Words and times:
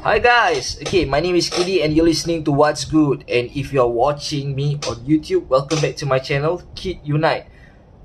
Hi 0.00 0.16
guys, 0.16 0.80
okay, 0.80 1.04
my 1.04 1.20
name 1.20 1.36
is 1.36 1.52
Kidi 1.52 1.84
and 1.84 1.92
you're 1.92 2.08
listening 2.08 2.40
to 2.48 2.56
What's 2.56 2.88
Good. 2.88 3.20
And 3.28 3.52
if 3.52 3.68
you're 3.68 3.84
watching 3.84 4.56
me 4.56 4.80
on 4.88 5.04
YouTube, 5.04 5.52
welcome 5.52 5.76
back 5.76 6.00
to 6.00 6.08
my 6.08 6.16
channel, 6.16 6.64
Kid 6.72 7.04
Unite. 7.04 7.44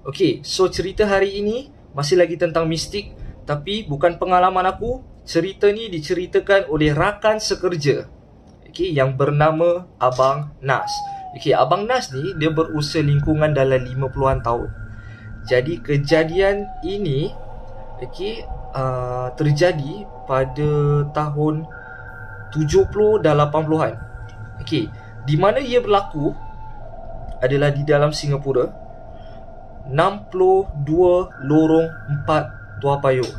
Okay, 0.04 0.44
so 0.44 0.68
cerita 0.68 1.08
hari 1.08 1.40
ini 1.40 1.72
masih 1.96 2.20
lagi 2.20 2.36
tentang 2.36 2.68
mistik, 2.68 3.16
tapi 3.48 3.88
bukan 3.88 4.20
pengalaman 4.20 4.68
aku. 4.68 5.08
Cerita 5.24 5.72
ni 5.72 5.88
diceritakan 5.88 6.68
oleh 6.68 6.92
rakan 6.92 7.40
sekerja, 7.40 8.12
okay, 8.68 8.92
yang 8.92 9.16
bernama 9.16 9.88
Abang 9.96 10.52
Nas. 10.60 10.92
Okay, 11.40 11.56
Abang 11.56 11.88
Nas 11.88 12.12
ni 12.12 12.36
dia 12.36 12.52
berusia 12.52 13.00
lingkungan 13.00 13.56
dalam 13.56 13.88
50-an 13.88 14.44
tahun. 14.44 14.68
Jadi 15.48 15.80
kejadian 15.80 16.68
ini, 16.84 17.32
okay, 18.04 18.44
uh, 18.76 19.32
terjadi 19.40 20.04
pada 20.28 20.72
tahun 21.16 21.85
70 22.56 23.20
dan 23.20 23.36
80-an. 23.36 23.94
Okey, 24.64 24.88
di 25.28 25.36
mana 25.36 25.60
ia 25.60 25.84
berlaku 25.84 26.32
adalah 27.44 27.76
di 27.76 27.84
dalam 27.84 28.16
Singapura 28.16 28.72
62 29.92 31.46
lorong 31.46 31.88
4 32.24 32.80
Tua 32.80 32.96
Payoh. 33.04 33.32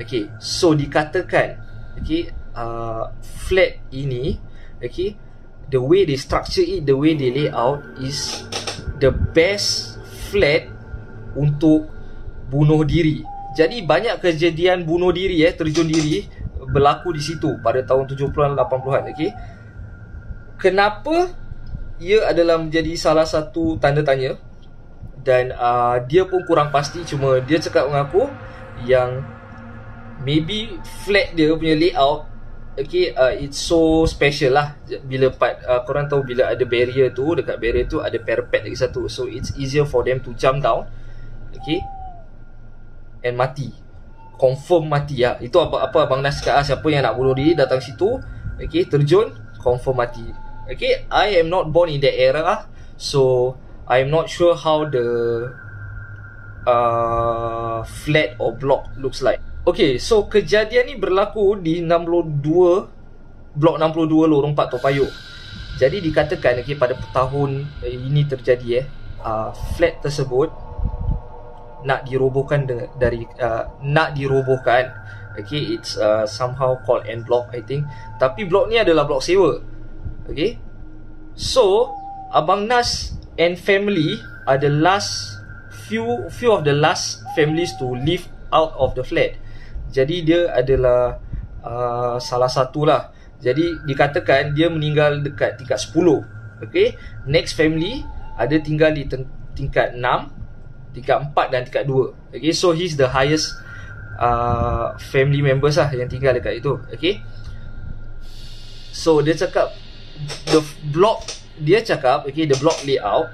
Okey, 0.00 0.32
so 0.40 0.72
dikatakan 0.72 1.60
okey, 2.00 2.32
uh, 2.56 3.12
flat 3.20 3.78
ini 3.92 4.40
okey, 4.80 5.14
the 5.68 5.78
way 5.78 6.08
they 6.08 6.16
structure 6.16 6.64
it, 6.64 6.88
the 6.88 6.96
way 6.96 7.12
they 7.14 7.30
lay 7.30 7.48
out 7.52 7.84
is 8.00 8.42
the 8.98 9.12
best 9.12 10.00
flat 10.32 10.66
untuk 11.36 11.86
bunuh 12.48 12.82
diri. 12.82 13.24
Jadi 13.52 13.84
banyak 13.84 14.16
kejadian 14.20 14.88
bunuh 14.88 15.12
diri 15.12 15.44
eh 15.44 15.52
terjun 15.52 15.84
diri 15.84 16.24
berlaku 16.72 17.12
di 17.12 17.22
situ 17.22 17.60
pada 17.60 17.84
tahun 17.84 18.08
70-an 18.08 18.56
80-an 18.56 19.02
okey. 19.12 19.30
Kenapa 20.56 21.30
ia 22.00 22.26
adalah 22.26 22.58
menjadi 22.58 22.96
salah 22.96 23.28
satu 23.28 23.76
tanda 23.78 24.02
tanya 24.02 24.34
dan 25.22 25.54
uh, 25.54 26.02
dia 26.02 26.26
pun 26.26 26.42
kurang 26.48 26.74
pasti 26.74 27.06
cuma 27.06 27.38
dia 27.44 27.62
cakap 27.62 27.86
mengaku 27.86 28.26
yang 28.82 29.22
maybe 30.26 30.74
flat 31.06 31.30
dia 31.38 31.54
punya 31.54 31.78
layout 31.78 32.26
okay 32.74 33.14
uh, 33.14 33.30
it's 33.30 33.60
so 33.60 34.02
special 34.08 34.56
lah. 34.56 34.74
Bila 35.06 35.30
part 35.30 35.62
uh, 35.62 35.84
korang 35.86 36.08
tahu 36.08 36.24
bila 36.24 36.50
ada 36.50 36.64
barrier 36.66 37.12
tu 37.12 37.36
dekat 37.36 37.60
barrier 37.60 37.86
tu 37.86 38.00
ada 38.00 38.16
parapet 38.18 38.66
lagi 38.66 38.78
satu. 38.78 39.06
So 39.06 39.28
it's 39.28 39.54
easier 39.54 39.86
for 39.86 40.02
them 40.02 40.24
to 40.24 40.34
jump 40.34 40.64
down 40.64 40.88
okay 41.54 41.78
and 43.22 43.38
mati 43.38 43.81
confirm 44.42 44.90
mati 44.90 45.22
ya. 45.22 45.38
Itu 45.38 45.62
apa 45.62 45.86
apa 45.86 46.10
abang 46.10 46.18
Nas 46.18 46.42
cakap 46.42 46.58
ah, 46.58 46.64
siapa 46.66 46.86
yang 46.90 47.06
nak 47.06 47.14
bunuh 47.14 47.30
diri 47.30 47.54
datang 47.54 47.78
situ, 47.78 48.18
okey, 48.58 48.90
terjun, 48.90 49.30
confirm 49.62 50.02
mati. 50.02 50.26
Okay, 50.66 51.06
I 51.06 51.38
am 51.38 51.46
not 51.46 51.70
born 51.70 51.94
in 51.94 52.02
that 52.02 52.18
era, 52.18 52.66
so 52.98 53.54
I 53.86 54.02
am 54.02 54.10
not 54.10 54.26
sure 54.26 54.58
how 54.58 54.82
the 54.90 55.06
uh, 56.66 57.86
flat 57.86 58.34
or 58.42 58.58
block 58.58 58.90
looks 58.98 59.22
like. 59.22 59.38
Okay, 59.62 60.02
so 60.02 60.26
kejadian 60.26 60.90
ni 60.90 60.94
berlaku 60.98 61.54
di 61.62 61.78
62 61.78 63.54
blok 63.54 63.76
62 63.78 64.26
lorong 64.26 64.58
4 64.58 64.74
Topayo. 64.74 65.06
Jadi 65.78 66.02
dikatakan 66.02 66.62
okay, 66.62 66.74
pada 66.74 66.98
tahun 67.14 67.66
eh, 67.82 67.94
ini 67.94 68.26
terjadi 68.26 68.66
eh 68.82 68.86
uh, 69.22 69.50
flat 69.74 69.98
tersebut 70.02 70.50
nak 71.82 72.06
dirobohkan 72.06 72.66
dengan 72.66 72.88
dari 72.96 73.24
uh, 73.40 73.68
nak 73.82 74.14
dirobohkan. 74.16 74.90
Okay 75.32 75.76
it's 75.76 75.96
uh, 75.96 76.28
somehow 76.28 76.76
called 76.84 77.08
end 77.08 77.24
block 77.24 77.48
i 77.56 77.60
think. 77.64 77.88
Tapi 78.20 78.44
blok 78.44 78.68
ni 78.68 78.76
adalah 78.76 79.08
blok 79.08 79.24
sewa. 79.24 79.58
Okay? 80.28 80.60
So 81.34 81.92
abang 82.32 82.68
nas 82.68 83.16
and 83.40 83.56
family 83.56 84.20
are 84.44 84.60
the 84.60 84.70
last 84.70 85.40
few 85.88 86.28
few 86.28 86.52
of 86.52 86.68
the 86.68 86.76
last 86.76 87.24
families 87.32 87.72
to 87.80 87.88
live 87.96 88.28
out 88.52 88.76
of 88.76 88.92
the 88.92 89.04
flat. 89.04 89.36
Jadi 89.92 90.24
dia 90.24 90.52
adalah 90.52 91.20
uh, 91.64 92.16
salah 92.20 92.50
satu 92.50 92.84
lah 92.84 93.12
jadi 93.42 93.82
dikatakan 93.82 94.54
dia 94.54 94.70
meninggal 94.70 95.18
dekat 95.18 95.58
tingkat 95.58 95.82
10 95.90 96.62
okay? 96.62 96.94
Next 97.26 97.58
family 97.58 98.06
ada 98.38 98.54
tinggal 98.62 98.94
di 98.94 99.06
tingkat 99.58 99.98
6 99.98 100.41
tingkat 100.92 101.32
4 101.32 101.52
dan 101.52 101.60
tingkat 101.64 101.84
2 101.88 102.36
okay 102.36 102.52
so 102.52 102.76
he's 102.76 102.96
the 102.96 103.08
highest 103.08 103.52
uh, 104.18 104.94
family 104.98 105.40
members 105.40 105.78
lah 105.78 105.88
yang 105.92 106.10
tinggal 106.10 106.34
dekat 106.34 106.60
itu. 106.60 106.78
Okay? 106.92 107.22
So 108.92 109.24
dia 109.24 109.34
cakap 109.34 109.72
the 110.52 110.60
block 110.92 111.24
dia 111.58 111.80
cakap 111.82 112.28
okay 112.28 112.46
the 112.46 112.56
block 112.60 112.78
layout 112.84 113.30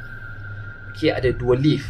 okay 0.95 1.11
ada 1.11 1.31
dua 1.35 1.59
lift. 1.59 1.89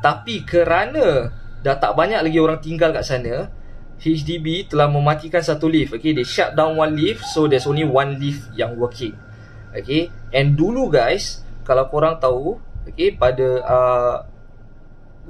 Tapi 0.00 0.46
kerana 0.46 1.28
dah 1.60 1.76
tak 1.76 1.92
banyak 1.92 2.24
lagi 2.24 2.38
orang 2.40 2.62
tinggal 2.62 2.94
kat 2.94 3.04
sana 3.04 3.52
HDB 4.00 4.72
telah 4.72 4.88
mematikan 4.88 5.44
satu 5.44 5.68
lift. 5.68 5.92
Okay 5.98 6.14
they 6.16 6.24
shut 6.24 6.54
down 6.54 6.78
one 6.78 6.96
lift 6.96 7.26
so 7.34 7.44
there's 7.50 7.66
only 7.66 7.84
one 7.84 8.16
lift 8.16 8.48
yang 8.54 8.78
working. 8.78 9.12
Okay? 9.74 10.08
And 10.30 10.54
dulu 10.56 10.88
guys 10.88 11.42
kalau 11.66 11.90
korang 11.92 12.16
tahu 12.16 12.56
okay 12.88 13.12
pada 13.12 13.48
uh, 13.60 14.16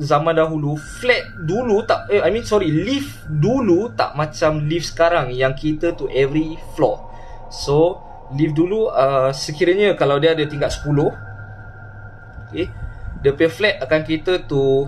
zaman 0.00 0.32
dahulu 0.32 0.80
flat 0.80 1.28
dulu 1.44 1.84
tak 1.84 2.08
eh, 2.08 2.24
I 2.24 2.32
mean 2.32 2.42
sorry 2.48 2.72
lift 2.72 3.28
dulu 3.28 3.92
tak 3.92 4.16
macam 4.16 4.64
lift 4.64 4.96
sekarang 4.96 5.28
yang 5.30 5.52
kita 5.52 5.92
tu 5.92 6.08
every 6.08 6.56
floor. 6.74 6.96
So 7.52 8.00
lift 8.32 8.56
dulu 8.56 8.88
uh, 8.88 9.30
sekiranya 9.34 9.94
kalau 9.98 10.16
dia 10.22 10.32
ada 10.32 10.46
tingkat 10.46 10.70
10 10.70 10.90
okay, 12.46 12.66
dia 13.20 13.30
punya 13.34 13.50
flat 13.50 13.76
akan 13.82 14.00
kita 14.06 14.46
tu 14.46 14.86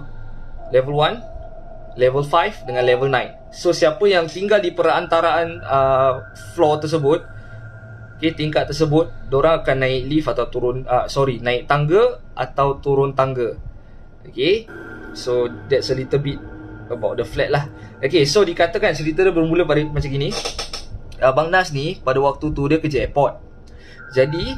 level 0.70 0.94
1 0.94 1.98
level 1.98 2.24
5 2.24 2.70
dengan 2.70 2.86
level 2.86 3.10
9 3.10 3.50
so 3.50 3.74
siapa 3.74 4.06
yang 4.06 4.30
tinggal 4.30 4.62
di 4.62 4.70
perantaraan 4.70 5.58
uh, 5.60 6.12
floor 6.54 6.80
tersebut 6.86 7.20
okay, 8.22 8.30
tingkat 8.30 8.70
tersebut 8.70 9.10
orang 9.34 9.58
akan 9.58 9.76
naik 9.82 10.06
lift 10.06 10.30
atau 10.30 10.46
turun 10.46 10.86
uh, 10.86 11.10
sorry 11.10 11.42
naik 11.42 11.66
tangga 11.66 12.22
atau 12.38 12.78
turun 12.78 13.18
tangga. 13.18 13.58
Okay 14.22 14.70
So 15.12 15.48
that's 15.68 15.92
a 15.92 15.96
little 15.96 16.20
bit 16.20 16.40
about 16.88 17.20
the 17.20 17.24
flat 17.24 17.52
lah. 17.52 17.64
Okay, 18.00 18.24
so 18.24 18.44
dikatakan 18.44 18.96
cerita 18.96 19.24
dia 19.24 19.32
bermula 19.32 19.68
pada 19.68 19.84
macam 19.84 20.08
gini. 20.08 20.32
Abang 21.22 21.52
Nas 21.52 21.70
ni 21.70 22.00
pada 22.02 22.18
waktu 22.18 22.50
tu 22.50 22.66
dia 22.66 22.82
kerja 22.82 23.06
airport. 23.06 23.38
Jadi 24.12 24.52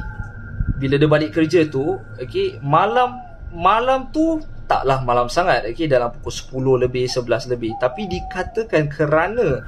bila 0.75 0.99
dia 0.99 1.07
balik 1.07 1.31
kerja 1.35 1.67
tu, 1.69 1.99
okay, 2.17 2.59
malam 2.59 3.15
malam 3.55 4.11
tu 4.11 4.41
taklah 4.65 4.99
malam 5.05 5.29
sangat. 5.29 5.63
Okay, 5.69 5.85
dalam 5.85 6.11
pukul 6.19 6.33
10 6.79 6.83
lebih, 6.89 7.05
11 7.05 7.51
lebih. 7.53 7.71
Tapi 7.77 8.09
dikatakan 8.09 8.89
kerana 8.89 9.61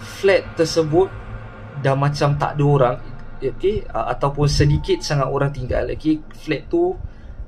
flat 0.00 0.42
tersebut 0.58 1.08
dah 1.84 1.94
macam 1.94 2.34
tak 2.40 2.56
ada 2.56 2.64
orang, 2.64 2.96
okay, 3.38 3.84
ataupun 3.92 4.48
sedikit 4.48 5.04
sangat 5.04 5.28
orang 5.28 5.52
tinggal, 5.52 5.86
okay, 5.92 6.18
flat 6.32 6.66
tu 6.66 6.96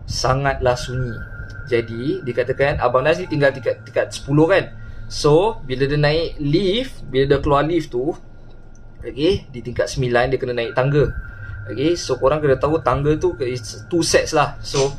sangatlah 0.04 0.76
sunyi. 0.76 1.37
Jadi 1.68 2.24
dikatakan 2.24 2.80
Abang 2.80 3.04
Nas 3.04 3.20
ni 3.20 3.28
tinggal 3.28 3.52
tingkat, 3.52 3.84
tingkat 3.84 4.08
10 4.08 4.24
kan. 4.48 4.64
So 5.08 5.60
bila 5.64 5.84
dia 5.84 6.00
naik 6.00 6.40
lift 6.40 7.04
Bila 7.08 7.24
dia 7.28 7.38
keluar 7.40 7.64
lift 7.64 7.92
tu 7.92 8.12
Okay 9.00 9.48
Di 9.48 9.60
tingkat 9.60 9.88
9 9.88 10.04
dia 10.32 10.38
kena 10.40 10.56
naik 10.56 10.72
tangga. 10.72 11.12
Okay 11.68 11.92
So 11.96 12.16
korang 12.16 12.40
kena 12.40 12.56
tahu 12.56 12.80
tangga 12.80 13.16
tu 13.20 13.36
two 13.92 14.00
sets 14.04 14.32
lah. 14.32 14.56
So 14.64 14.92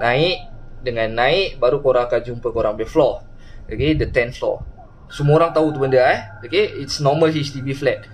Naik 0.00 0.48
Dengan 0.80 1.12
naik 1.12 1.60
Baru 1.60 1.84
korang 1.84 2.08
akan 2.08 2.20
jumpa 2.24 2.48
korang 2.52 2.76
punya 2.76 2.88
floor. 2.88 3.14
Okay 3.68 3.96
The 3.96 4.08
10th 4.08 4.34
floor. 4.40 4.56
Semua 5.12 5.44
orang 5.44 5.52
tahu 5.52 5.72
tu 5.72 5.78
benda 5.80 6.00
eh. 6.00 6.20
Okay 6.44 6.80
It's 6.80 7.00
normal 7.04 7.28
HDB 7.32 7.76
flat. 7.76 8.04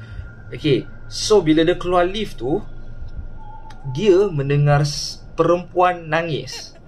Okay 0.51 0.87
So 1.11 1.43
bila 1.43 1.63
dia 1.63 1.79
keluar 1.79 2.07
lift 2.07 2.43
tu 2.43 2.63
Dia 3.95 4.31
mendengar 4.31 4.83
Perempuan 5.35 6.07
nangis 6.11 6.79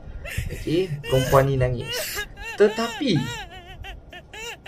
Okey, 0.53 0.89
perempuan 1.05 1.49
ni 1.49 1.55
nangis. 1.59 2.23
Tetapi 2.57 3.15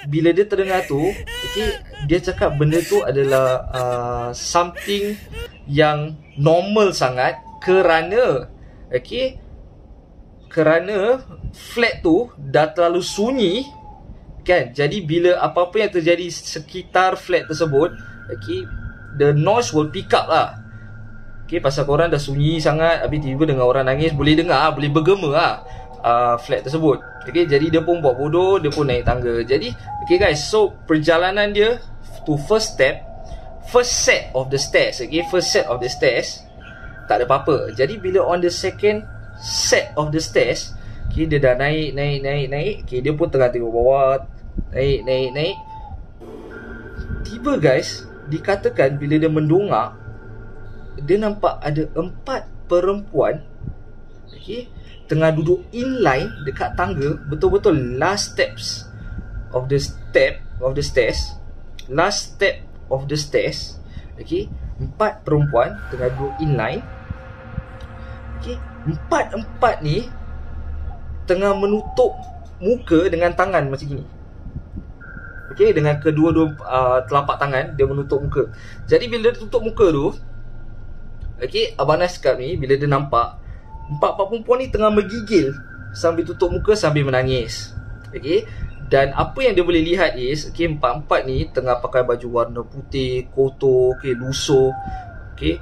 bila 0.08 0.36
dia 0.36 0.44
terdengar 0.44 0.84
tu, 0.84 1.00
okey, 1.00 1.68
dia 2.04 2.18
cakap 2.20 2.60
benda 2.60 2.80
tu 2.84 3.00
adalah 3.00 3.64
uh, 3.72 4.28
something 4.36 5.16
yang 5.64 6.16
normal 6.36 6.92
sangat 6.92 7.40
kerana 7.64 8.52
okey 8.92 9.40
kerana 10.52 11.24
flat 11.56 12.04
tu 12.04 12.28
dah 12.36 12.68
terlalu 12.70 13.00
sunyi 13.00 13.64
kan 14.44 14.70
jadi 14.76 15.00
bila 15.00 15.40
apa-apa 15.40 15.88
yang 15.88 15.90
terjadi 15.90 16.28
sekitar 16.28 17.16
flat 17.16 17.48
tersebut 17.48 17.96
okey 18.36 18.68
the 19.16 19.32
noise 19.32 19.72
will 19.72 19.88
pick 19.88 20.12
up 20.12 20.28
lah 20.28 20.60
Okay, 21.44 21.60
pasal 21.60 21.84
korang 21.84 22.08
dah 22.08 22.20
sunyi 22.20 22.56
sangat 22.56 23.04
Habis 23.04 23.20
tiba 23.20 23.44
dengan 23.44 23.68
orang 23.68 23.84
nangis 23.84 24.16
Boleh 24.16 24.32
dengar, 24.32 24.72
boleh 24.72 24.88
bergema 24.88 25.28
lah 25.28 25.52
uh, 26.00 26.34
Flat 26.40 26.64
tersebut. 26.64 27.04
Okay, 27.28 27.44
jadi 27.44 27.68
dia 27.68 27.82
pun 27.84 28.00
buat 28.00 28.16
bodoh 28.16 28.56
Dia 28.56 28.72
pun 28.72 28.88
naik 28.88 29.04
tangga. 29.04 29.44
Jadi, 29.44 29.68
okay 30.04 30.16
guys 30.16 30.40
So, 30.48 30.72
perjalanan 30.88 31.52
dia 31.52 31.84
To 32.24 32.40
first 32.48 32.80
step 32.80 33.14
first 33.68 34.04
set 34.04 34.28
of 34.36 34.52
the 34.52 34.60
stairs 34.60 35.00
okay 35.00 35.24
first 35.32 35.48
set 35.50 35.64
of 35.66 35.80
the 35.80 35.88
stairs 35.88 36.44
tak 37.04 37.20
ada 37.20 37.28
apa-apa. 37.28 37.72
Jadi 37.76 38.00
bila 38.00 38.24
on 38.24 38.40
the 38.40 38.48
second 38.48 39.04
set 39.40 39.92
of 39.96 40.08
the 40.08 40.20
stairs 40.20 40.72
okay, 41.08 41.28
dia 41.28 41.40
dah 41.40 41.56
naik 41.56 41.92
naik 41.96 42.24
naik 42.24 42.46
naik 42.48 42.74
okay, 42.84 43.00
dia 43.00 43.12
pun 43.12 43.28
tengah 43.28 43.52
tengok 43.52 43.72
bawah 43.72 44.24
naik 44.72 45.04
naik 45.04 45.28
naik. 45.32 45.56
Tiba 47.24 47.56
guys 47.60 48.04
dikatakan 48.28 48.96
bila 48.96 49.20
dia 49.20 49.28
mendongak 49.28 49.96
dia 51.00 51.18
nampak 51.18 51.58
ada 51.58 51.90
empat 51.94 52.46
perempuan 52.70 53.42
okay, 54.30 54.70
tengah 55.10 55.34
duduk 55.34 55.66
inline 55.74 56.30
dekat 56.46 56.74
tangga 56.78 57.18
betul-betul 57.26 57.74
last 57.98 58.34
steps 58.34 58.86
of 59.50 59.66
the 59.66 59.78
step 59.78 60.38
of 60.62 60.78
the 60.78 60.84
stairs 60.84 61.34
last 61.90 62.34
step 62.34 62.62
of 62.90 63.06
the 63.10 63.18
stairs 63.18 63.78
okay, 64.18 64.46
empat 64.78 65.26
perempuan 65.26 65.78
tengah 65.90 66.10
duduk 66.14 66.34
inline 66.40 66.82
okay, 68.38 68.60
empat-empat 68.84 69.80
ni 69.80 70.06
tengah 71.24 71.56
menutup 71.56 72.12
muka 72.60 73.08
dengan 73.08 73.32
tangan 73.32 73.66
macam 73.68 73.86
gini. 73.88 74.04
Okay, 75.54 75.70
dengan 75.70 75.96
kedua-dua 76.02 76.46
uh, 76.66 76.98
telapak 77.06 77.38
tangan 77.38 77.78
dia 77.78 77.86
menutup 77.86 78.18
muka. 78.20 78.50
Jadi 78.90 79.06
bila 79.06 79.30
dia 79.30 79.38
tutup 79.38 79.62
muka 79.62 79.86
tu, 79.88 80.12
okay, 81.48 81.64
Abang 81.76 82.00
Nas 82.00 82.16
cakap 82.16 82.40
ni 82.40 82.56
bila 82.56 82.76
dia 82.76 82.88
nampak 82.88 83.40
empat-empat 83.84 84.26
perempuan 84.32 84.58
ni 84.64 84.68
tengah 84.72 84.90
menggigil 84.90 85.52
sambil 85.92 86.24
tutup 86.24 86.50
muka 86.50 86.72
sambil 86.74 87.04
menangis. 87.04 87.76
Okay, 88.14 88.46
dan 88.86 89.10
apa 89.16 89.42
yang 89.42 89.58
dia 89.58 89.64
boleh 89.66 89.82
lihat 89.82 90.14
is, 90.14 90.46
okay, 90.46 90.70
empat-empat 90.70 91.26
ni 91.26 91.50
tengah 91.50 91.82
pakai 91.82 92.06
baju 92.06 92.26
warna 92.30 92.62
putih, 92.62 93.26
kotor, 93.34 93.98
okay, 93.98 94.14
lusuh. 94.14 94.70
Okay, 95.34 95.58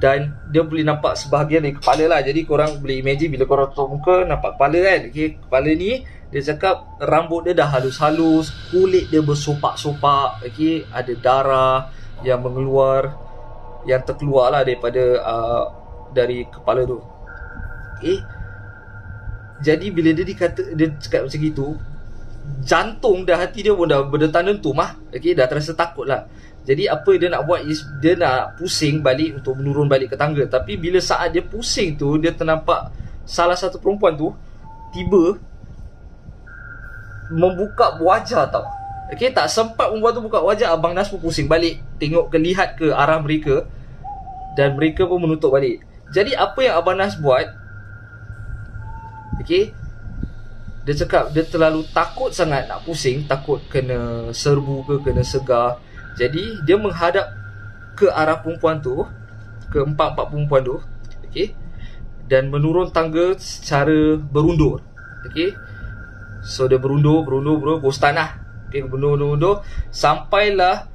dan 0.00 0.32
dia 0.48 0.64
boleh 0.64 0.80
nampak 0.80 1.12
sebahagian 1.12 1.60
dari 1.60 1.76
kepala 1.76 2.04
lah 2.08 2.20
jadi 2.24 2.40
korang 2.48 2.80
boleh 2.80 3.04
imagine 3.04 3.36
bila 3.36 3.44
korang 3.44 3.68
tutup 3.68 3.92
muka 3.92 4.24
nampak 4.24 4.56
kepala 4.56 4.78
kan 4.80 5.00
okay, 5.12 5.26
kepala 5.36 5.70
ni 5.76 6.08
dia 6.32 6.40
cakap 6.40 6.88
rambut 7.04 7.44
dia 7.44 7.52
dah 7.52 7.68
halus-halus 7.68 8.48
kulit 8.72 9.12
dia 9.12 9.20
bersopak-sopak 9.20 10.40
okay, 10.40 10.88
ada 10.88 11.12
darah 11.20 11.78
yang 12.24 12.40
mengeluar 12.40 13.19
yang 13.88 14.02
terkeluar 14.04 14.52
lah 14.52 14.62
daripada 14.66 15.02
uh, 15.22 15.64
dari 16.12 16.44
kepala 16.48 16.84
tu 16.84 16.98
okay. 17.96 18.20
jadi 19.62 19.86
bila 19.92 20.10
dia 20.12 20.24
dikata 20.26 20.74
dia 20.74 20.88
cakap 20.98 21.28
macam 21.28 21.40
itu 21.40 21.66
jantung 22.64 23.22
dah 23.28 23.36
hati 23.36 23.64
dia 23.64 23.72
pun 23.76 23.86
dah 23.86 24.04
berdetak 24.04 24.42
dentum 24.42 24.76
lah 24.76 24.96
okay, 25.12 25.32
dah 25.32 25.46
terasa 25.46 25.72
takut 25.72 26.08
lah 26.08 26.26
jadi 26.60 26.92
apa 26.92 27.16
dia 27.16 27.32
nak 27.32 27.48
buat 27.48 27.64
is 27.64 27.80
dia 28.04 28.12
nak 28.14 28.60
pusing 28.60 29.00
balik 29.00 29.40
untuk 29.40 29.56
menurun 29.56 29.88
balik 29.88 30.12
ke 30.12 30.16
tangga. 30.16 30.44
Tapi 30.44 30.76
bila 30.76 31.00
saat 31.00 31.32
dia 31.32 31.40
pusing 31.40 31.96
tu 31.96 32.20
dia 32.20 32.36
ternampak 32.36 32.92
salah 33.24 33.56
satu 33.56 33.80
perempuan 33.80 34.12
tu 34.14 34.28
tiba 34.92 35.40
membuka 37.32 37.96
wajah 37.98 38.44
tau. 38.52 38.66
Okey 39.10 39.34
tak 39.34 39.50
sempat 39.50 39.90
perempuan 39.90 40.14
tu 40.14 40.22
buka 40.22 40.38
wajah 40.38 40.70
abang 40.70 40.94
Nas 40.94 41.10
pun 41.10 41.18
pusing 41.18 41.50
balik 41.50 41.82
tengok 41.98 42.30
ke 42.30 42.38
lihat 42.38 42.78
ke 42.78 42.94
arah 42.94 43.18
mereka 43.18 43.66
dan 44.54 44.78
mereka 44.78 45.06
pun 45.06 45.18
menutup 45.18 45.50
balik. 45.50 45.82
Jadi 46.14 46.34
apa 46.34 46.58
yang 46.62 46.74
abang 46.78 46.98
Nas 46.98 47.18
buat 47.18 47.46
Okey 49.42 49.74
dia 50.80 50.94
cakap 50.96 51.30
dia 51.36 51.44
terlalu 51.44 51.84
takut 51.92 52.32
sangat 52.32 52.64
nak 52.64 52.80
pusing 52.88 53.28
takut 53.28 53.60
kena 53.68 54.32
serbu 54.32 54.88
ke 54.88 54.94
kena 55.04 55.20
segar 55.20 55.76
jadi 56.16 56.64
dia 56.64 56.76
menghadap 56.80 57.30
ke 57.94 58.08
arah 58.08 58.40
perempuan 58.40 58.80
tu 58.80 59.04
Ke 59.70 59.84
empat-empat 59.86 60.26
perempuan 60.32 60.62
tu 60.64 60.76
okay? 61.22 61.54
Dan 62.26 62.50
menurun 62.50 62.90
tangga 62.90 63.36
secara 63.38 64.18
berundur 64.18 64.82
okay? 65.24 65.54
So 66.40 66.64
dia 66.66 66.80
berundur, 66.80 67.22
berundur, 67.22 67.60
berundur 67.60 67.92
lah 68.16 68.39
okay, 68.70 68.86
Berundur, 68.86 69.18
berundur, 69.18 69.28
berundur 69.34 69.56
Sampailah 69.90 70.86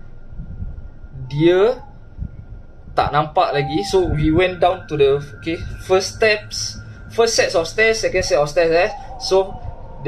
Dia 1.28 1.84
Tak 2.96 3.12
nampak 3.12 3.52
lagi. 3.52 3.84
So 3.84 4.08
we 4.08 4.32
went 4.32 4.64
down 4.64 4.88
to 4.88 4.96
the 4.96 5.20
okay, 5.20 5.60
First 5.84 6.18
steps 6.18 6.80
First 7.12 7.36
set 7.36 7.52
of 7.54 7.68
stairs 7.68 8.00
Second 8.00 8.24
set 8.24 8.40
of 8.40 8.48
stairs 8.48 8.72
eh? 8.72 8.92
So 9.20 9.52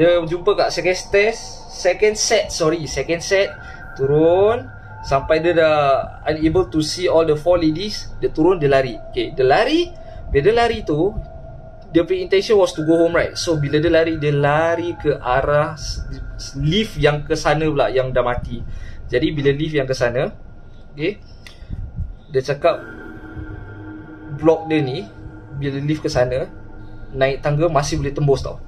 Dia 0.00 0.18
jumpa 0.24 0.56
kat 0.56 0.72
second 0.72 0.96
stairs 0.96 1.38
Second 1.68 2.16
set 2.16 2.48
Sorry 2.48 2.88
Second 2.88 3.20
set 3.20 3.52
Turun. 3.94 4.64
Sampai 4.98 5.40
dia 5.40 5.54
dah 5.54 5.78
unable 6.26 6.66
to 6.68 6.82
see 6.82 7.06
all 7.06 7.22
the 7.22 7.38
four 7.38 7.56
ladies 7.56 8.10
Dia 8.18 8.34
turun, 8.34 8.58
dia 8.58 8.66
lari. 8.66 8.98
Okay, 9.10 9.30
dia 9.30 9.46
lari. 9.46 9.88
Bila 10.28 10.40
dia 10.42 10.54
lari 10.54 10.78
tu 10.84 11.14
Dia 11.88 12.04
punya 12.04 12.28
intention 12.28 12.60
was 12.60 12.76
to 12.76 12.84
go 12.84 13.00
home 13.00 13.16
right? 13.16 13.32
So, 13.32 13.56
bila 13.56 13.80
dia 13.80 13.88
lari, 13.88 14.20
dia 14.20 14.28
lari 14.28 14.92
ke 15.00 15.16
arah 15.16 15.72
Lift 16.60 17.00
yang 17.00 17.24
ke 17.24 17.32
sana 17.32 17.64
pula 17.64 17.88
Yang 17.88 18.12
dah 18.12 18.24
mati. 18.24 18.60
Jadi, 19.08 19.32
bila 19.32 19.50
lift 19.56 19.72
yang 19.72 19.88
ke 19.88 19.96
sana 19.96 20.28
Okay 20.92 21.16
Dia 22.28 22.40
cakap 22.44 22.76
Blok 24.36 24.68
dia 24.68 24.84
ni 24.84 25.08
Bila 25.56 25.80
lift 25.80 26.04
ke 26.04 26.12
sana 26.12 26.44
Naik 27.16 27.40
tangga 27.40 27.72
masih 27.72 27.96
boleh 27.96 28.12
tembus 28.12 28.44
tau. 28.44 28.60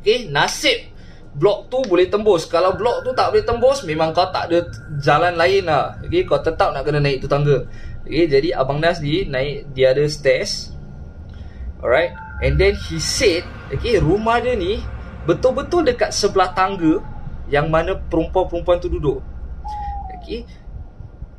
Okay, 0.00 0.24
nasib 0.32 0.96
blok 1.36 1.68
tu 1.68 1.84
boleh 1.84 2.08
tembus. 2.08 2.48
Kalau 2.48 2.72
blok 2.72 3.04
tu 3.04 3.12
tak 3.12 3.28
boleh 3.28 3.44
tembus 3.44 3.84
Memang 3.84 4.16
kau 4.16 4.24
tak 4.32 4.48
ada 4.48 4.64
jalan 4.96 5.36
lain 5.36 5.68
lah. 5.68 6.00
Okay? 6.00 6.24
Kau 6.24 6.40
tetap 6.40 6.72
nak 6.72 6.88
kena 6.88 7.04
naik 7.04 7.20
tu 7.20 7.28
tangga. 7.28 7.68
Okay? 8.08 8.24
Jadi 8.24 8.56
Abang 8.56 8.80
Nas 8.80 9.04
ni 9.04 9.28
naik 9.28 9.68
Dia 9.76 9.92
ada 9.92 10.08
stairs. 10.08 10.72
Alright 11.84 12.27
And 12.38 12.54
then 12.54 12.78
he 12.78 13.02
said 13.02 13.42
okay, 13.72 13.98
Rumah 13.98 14.38
dia 14.42 14.54
ni 14.54 14.78
Betul-betul 15.26 15.84
dekat 15.90 16.14
sebelah 16.14 16.54
tangga 16.54 17.02
Yang 17.50 17.66
mana 17.66 17.92
perempuan-perempuan 17.98 18.78
tu 18.78 18.88
duduk 18.88 19.18
okay? 20.14 20.46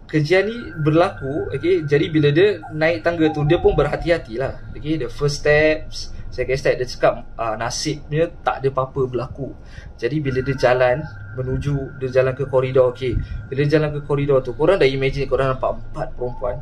Kejadian 0.09 0.43
ni 0.49 0.57
berlaku 0.81 1.53
okay? 1.53 1.85
Jadi 1.85 2.05
bila 2.09 2.33
dia 2.33 2.59
naik 2.73 3.05
tangga 3.05 3.29
tu 3.31 3.45
Dia 3.45 3.61
pun 3.61 3.77
berhati-hati 3.77 4.41
lah 4.41 4.59
okay? 4.75 4.99
The 4.99 5.07
first 5.07 5.45
steps 5.45 6.11
Second 6.29 6.57
step 6.61 6.77
dia 6.77 6.85
cakap 6.85 7.13
uh, 7.41 7.57
Nasibnya 7.57 8.29
tak 8.45 8.61
ada 8.61 8.69
apa-apa 8.69 9.09
berlaku 9.09 9.53
Jadi 9.97 10.21
bila 10.21 10.45
dia 10.45 10.53
jalan 10.57 11.01
Menuju 11.33 11.97
Dia 12.01 12.21
jalan 12.21 12.33
ke 12.37 12.45
koridor 12.45 12.93
Okay 12.93 13.17
Bila 13.49 13.65
dia 13.65 13.79
jalan 13.79 13.89
ke 13.97 13.99
koridor 14.05 14.41
tu 14.45 14.53
Korang 14.53 14.77
dah 14.77 14.85
imagine 14.85 15.25
Korang 15.25 15.57
nampak 15.57 15.77
empat 15.77 16.13
perempuan 16.13 16.61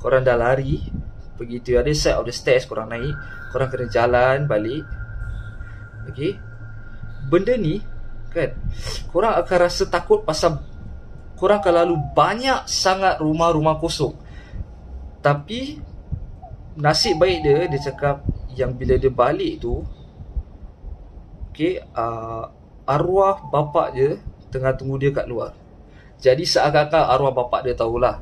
Korang 0.00 0.22
dah 0.24 0.36
lari 0.36 0.84
Begitu 1.38 1.78
ada 1.78 1.88
set 1.94 2.18
of 2.18 2.26
the 2.26 2.34
stairs 2.34 2.66
Korang 2.66 2.90
naik 2.90 3.14
Korang 3.54 3.70
kena 3.70 3.86
jalan 3.88 4.50
balik. 4.50 4.82
Okay 6.10 6.34
Benda 7.30 7.54
ni 7.54 7.78
Kan 8.34 8.58
Korang 9.14 9.38
akan 9.38 9.58
rasa 9.62 9.86
takut 9.86 10.26
pasal 10.26 10.58
Korang 11.38 11.62
akan 11.62 11.74
lalu 11.86 11.96
banyak 12.18 12.66
sangat 12.66 13.22
rumah-rumah 13.22 13.78
kosong. 13.78 14.18
Tapi 15.22 15.78
Nasib 16.78 17.22
baik 17.22 17.38
dia 17.46 17.58
Dia 17.70 17.80
cakap 17.90 18.26
yang 18.58 18.74
bila 18.74 18.98
dia 18.98 19.14
balik 19.14 19.62
tu 19.62 19.78
okey 21.54 21.78
uh, 21.94 22.44
arwah 22.86 23.38
bapak 23.50 23.94
dia 23.94 24.10
tengah 24.50 24.74
tunggu 24.74 24.98
dia 24.98 25.14
kat 25.14 25.30
luar. 25.30 25.54
Jadi 26.18 26.42
seakan-akan 26.42 27.14
arwah 27.14 27.30
bapak 27.30 27.66
dia 27.66 27.74
tahulah. 27.78 28.18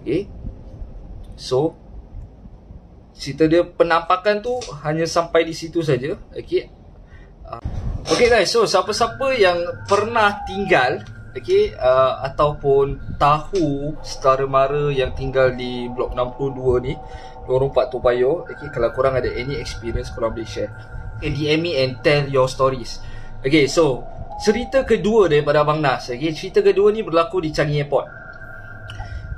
Okey? 0.00 0.28
So 1.36 1.72
cerita 3.18 3.50
dia 3.50 3.66
penampakan 3.66 4.38
tu 4.38 4.54
hanya 4.86 5.04
sampai 5.04 5.42
di 5.42 5.52
situ 5.52 5.82
saja 5.82 6.14
okey 6.38 6.70
uh, 7.50 7.60
okey 8.14 8.30
guys 8.30 8.48
so 8.54 8.62
siapa-siapa 8.62 9.34
yang 9.34 9.58
pernah 9.90 10.46
tinggal 10.46 11.02
okey 11.34 11.74
uh, 11.74 12.22
ataupun 12.30 13.18
tahu 13.18 13.98
setara 14.06 14.46
mara 14.46 14.94
yang 14.94 15.10
tinggal 15.18 15.50
di 15.50 15.90
blok 15.90 16.14
62 16.14 16.86
ni 16.86 16.94
Lorong 17.48 17.72
4 17.72 17.88
Toa 17.88 18.12
Okay, 18.44 18.68
kalau 18.68 18.92
korang 18.92 19.16
ada 19.16 19.32
any 19.32 19.56
experience, 19.56 20.12
korang 20.12 20.36
boleh 20.36 20.44
share. 20.44 20.68
Okay, 21.16 21.32
DM 21.32 21.64
me 21.64 21.72
and 21.80 21.96
tell 22.04 22.28
your 22.28 22.44
stories. 22.44 23.00
Okay, 23.40 23.64
so 23.64 24.04
cerita 24.44 24.84
kedua 24.84 25.26
daripada 25.32 25.64
Abang 25.64 25.80
Nas. 25.80 26.12
Okay, 26.12 26.30
cerita 26.36 26.60
kedua 26.60 26.92
ni 26.92 27.00
berlaku 27.00 27.40
di 27.40 27.50
Changi 27.50 27.80
Airport. 27.80 28.27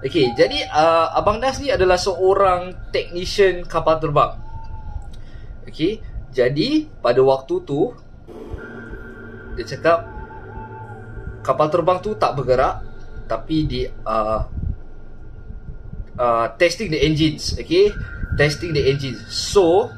Okay, 0.01 0.33
jadi 0.33 0.65
uh, 0.73 1.13
Abang 1.13 1.45
Nas 1.45 1.61
ni 1.61 1.69
adalah 1.69 2.01
seorang 2.01 2.89
technician 2.89 3.69
kapal 3.69 4.01
terbang. 4.01 4.33
Okay, 5.69 6.01
jadi 6.33 6.89
pada 7.05 7.21
waktu 7.21 7.55
tu 7.69 7.93
dia 9.61 9.65
cakap 9.77 10.09
kapal 11.45 11.69
terbang 11.69 12.01
tu 12.01 12.17
tak 12.17 12.33
bergerak 12.33 12.81
tapi 13.29 13.69
di 13.69 13.85
uh, 13.85 14.41
uh, 16.17 16.47
testing 16.57 16.89
the 16.89 17.01
engines 17.05 17.61
okay 17.61 17.93
testing 18.41 18.73
the 18.73 18.81
engines. 18.89 19.21
So 19.29 19.93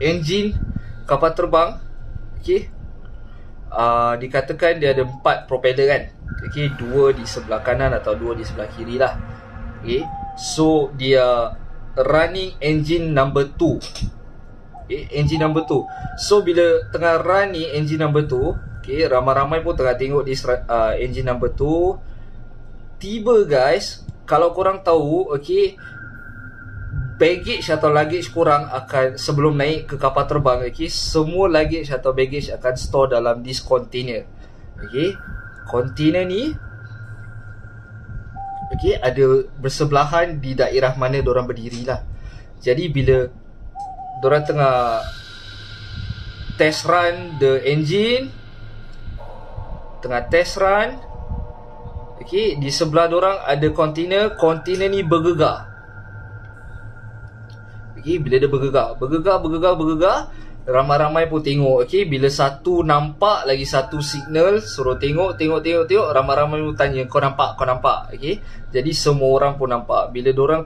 engine 0.00 0.56
kapal 1.04 1.36
terbang 1.36 1.76
okay 2.40 2.72
uh, 3.68 4.16
dikatakan 4.16 4.80
dia 4.80 4.96
ada 4.96 5.04
empat 5.04 5.44
propeller 5.44 5.84
kan 5.84 6.02
Okay, 6.48 6.72
dua 6.76 7.12
di 7.12 7.28
sebelah 7.28 7.60
kanan 7.60 7.92
atau 7.92 8.16
dua 8.16 8.32
di 8.32 8.44
sebelah 8.46 8.68
kiri 8.72 8.96
lah. 8.96 9.12
Okay, 9.80 10.04
so 10.36 10.92
dia 10.96 11.52
running 11.96 12.56
engine 12.60 13.12
number 13.12 13.48
2. 13.48 14.86
Okay, 14.86 15.06
engine 15.14 15.42
number 15.42 15.64
2. 15.68 16.20
So 16.20 16.42
bila 16.42 16.84
tengah 16.90 17.22
run 17.22 17.54
ni 17.54 17.68
engine 17.68 18.02
number 18.02 18.24
2, 18.26 18.80
okay, 18.82 19.06
ramai-ramai 19.06 19.62
pun 19.62 19.76
tengah 19.76 19.94
tengok 19.94 20.22
di 20.26 20.34
uh, 20.36 20.92
engine 20.98 21.28
number 21.28 21.52
2. 21.52 23.00
Tiba 23.00 23.48
guys, 23.48 24.04
kalau 24.28 24.52
korang 24.52 24.84
tahu, 24.84 25.32
okay, 25.32 25.78
baggage 27.20 27.68
atau 27.68 27.92
luggage 27.92 28.32
korang 28.32 28.68
akan 28.72 29.20
sebelum 29.20 29.56
naik 29.56 29.92
ke 29.92 29.96
kapal 30.00 30.24
terbang, 30.24 30.64
okay, 30.64 30.88
semua 30.88 31.48
luggage 31.48 31.92
atau 31.92 32.12
baggage 32.16 32.52
akan 32.52 32.74
store 32.76 33.12
dalam 33.16 33.44
this 33.44 33.60
container. 33.60 34.24
Okay, 34.80 35.12
container 35.70 36.26
ni 36.26 36.50
okay, 38.80 38.96
ada 38.96 39.44
bersebelahan 39.60 40.40
di 40.40 40.56
daerah 40.56 40.96
mana 40.96 41.20
diorang 41.20 41.44
berdiri 41.44 41.84
lah. 41.84 42.00
Jadi 42.64 42.88
bila 42.88 43.28
diorang 44.24 44.44
tengah 44.46 45.04
test 46.56 46.88
run 46.88 47.36
the 47.36 47.60
engine, 47.68 48.32
tengah 50.00 50.24
test 50.32 50.56
run, 50.56 50.96
okay, 52.20 52.56
di 52.56 52.72
sebelah 52.72 53.04
diorang 53.08 53.36
ada 53.44 53.68
container, 53.76 54.32
container 54.40 54.88
ni 54.88 55.04
bergegar. 55.04 55.68
Okay, 58.00 58.16
bila 58.16 58.40
dia 58.40 58.48
bergegar, 58.48 58.96
bergegar, 58.96 59.44
bergegar, 59.44 59.76
bergegar, 59.76 60.18
ramai-ramai 60.68 61.24
pun 61.24 61.40
tengok 61.40 61.88
okey 61.88 62.04
bila 62.04 62.28
satu 62.28 62.84
nampak 62.84 63.48
lagi 63.48 63.64
satu 63.64 64.04
signal 64.04 64.60
suruh 64.60 65.00
tengok 65.00 65.40
tengok 65.40 65.64
tengok 65.64 65.84
tengok 65.88 66.08
ramai-ramai 66.12 66.60
pun 66.60 66.76
tanya 66.76 67.02
kau 67.08 67.16
nampak 67.16 67.56
kau 67.56 67.64
nampak? 67.64 68.12
okey 68.12 68.44
jadi 68.68 68.90
semua 68.92 69.40
orang 69.40 69.56
pun 69.56 69.72
nampak. 69.72 70.12
Bila 70.12 70.30
orang 70.36 70.62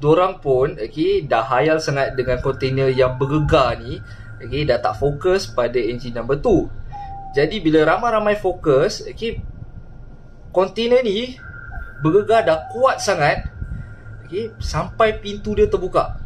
orang 0.00 0.40
pun 0.40 0.74
okey 0.80 1.28
dah 1.28 1.44
hayal 1.44 1.78
sangat 1.78 2.16
dengan 2.16 2.40
kontainer 2.40 2.88
yang 2.90 3.14
bergegar 3.20 3.76
ni 3.78 4.00
okey 4.42 4.64
dah 4.64 4.80
tak 4.80 4.96
fokus 4.96 5.46
pada 5.46 5.76
engine 5.76 6.16
number 6.16 6.40
2 6.40 7.36
jadi 7.36 7.56
bila 7.60 7.84
ramai-ramai 7.84 8.40
fokus 8.40 9.04
okey 9.04 9.38
kontainer 10.50 11.04
ni 11.04 11.36
bergegar 12.00 12.42
dah 12.42 12.66
kuat 12.72 12.98
sangat 12.98 13.44
okey 14.26 14.56
sampai 14.58 15.20
pintu 15.20 15.52
dia 15.52 15.68
terbuka 15.68 16.16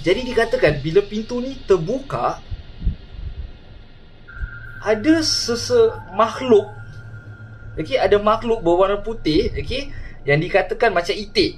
jadi 0.00 0.20
dikatakan 0.24 0.80
bila 0.80 1.04
pintu 1.04 1.44
ni 1.44 1.60
terbuka 1.68 2.40
ada 4.80 5.14
sese 5.20 5.92
makhluk 6.16 6.72
okey 7.76 8.00
ada 8.00 8.16
makhluk 8.16 8.64
berwarna 8.64 9.00
putih 9.00 9.52
okey 9.60 9.92
yang 10.24 10.40
dikatakan 10.40 10.92
macam 10.92 11.16
itik. 11.16 11.56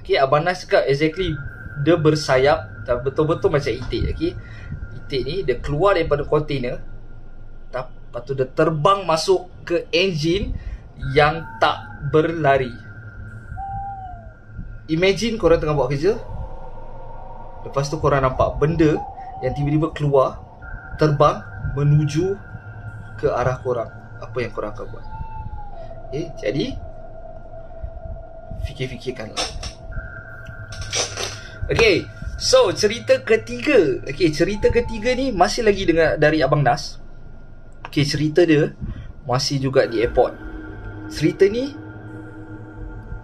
Okey 0.00 0.20
abang 0.20 0.44
Nas 0.44 0.60
cakap 0.60 0.84
exactly 0.84 1.32
dia 1.80 1.96
bersayap 1.96 2.68
betul-betul 3.04 3.48
macam 3.52 3.72
itik 3.72 4.02
okey. 4.12 4.32
Itik 5.04 5.20
ni 5.24 5.34
dia 5.44 5.56
keluar 5.60 5.96
daripada 5.96 6.24
kontainer 6.24 6.80
lepas 8.14 8.30
tu 8.30 8.38
dia 8.38 8.46
terbang 8.46 9.02
masuk 9.02 9.50
ke 9.66 9.90
enjin 9.90 10.54
yang 11.18 11.42
tak 11.58 11.82
berlari. 12.14 12.70
Imagine 14.86 15.34
korang 15.34 15.58
tengah 15.58 15.74
buat 15.74 15.90
kerja 15.90 16.14
Lepas 17.64 17.88
tu 17.88 17.96
korang 17.98 18.22
nampak 18.22 18.60
benda 18.60 19.00
yang 19.40 19.52
tiba-tiba 19.56 19.90
keluar 19.96 20.40
terbang 21.00 21.42
menuju 21.74 22.36
ke 23.18 23.26
arah 23.32 23.58
korang. 23.64 23.90
Apa 24.20 24.36
yang 24.44 24.52
korang 24.52 24.72
akan 24.76 24.86
buat? 24.88 25.06
Okay, 26.12 26.30
jadi 26.38 26.64
fikir-fikirkanlah. 28.68 29.42
Okay, 31.72 32.04
so 32.36 32.70
cerita 32.76 33.18
ketiga. 33.24 34.04
Okay, 34.06 34.28
cerita 34.30 34.68
ketiga 34.68 35.16
ni 35.16 35.32
masih 35.32 35.64
lagi 35.64 35.88
dengan 35.88 36.20
dari 36.20 36.44
Abang 36.44 36.62
Nas. 36.62 37.00
Okay, 37.88 38.04
cerita 38.04 38.44
dia 38.44 38.76
masih 39.24 39.58
juga 39.58 39.88
di 39.88 40.04
airport. 40.04 40.36
Cerita 41.08 41.48
ni 41.48 41.72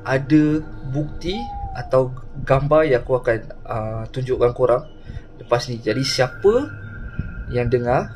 ada 0.02 0.64
bukti 0.90 1.36
atau 1.76 2.10
gambar 2.42 2.88
yang 2.88 3.04
aku 3.04 3.20
akan 3.20 3.38
uh, 3.70 4.02
tunjukkan 4.10 4.50
korang 4.50 4.84
lepas 5.38 5.70
ni. 5.70 5.78
Jadi 5.78 6.02
siapa 6.02 6.66
yang 7.54 7.70
dengar 7.70 8.10